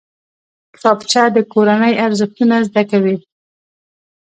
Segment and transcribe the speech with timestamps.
[0.73, 3.15] کتابچه د کورنۍ ارزښتونه زده کوي